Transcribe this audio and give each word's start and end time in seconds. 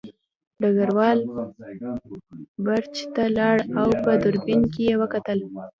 ډګروال 0.61 1.19
برج 2.65 2.95
ته 3.15 3.23
لاړ 3.37 3.57
او 3.79 3.89
په 4.03 4.11
دوربین 4.21 4.61
کې 4.73 4.81
یې 4.89 4.95
وکتل 5.01 5.39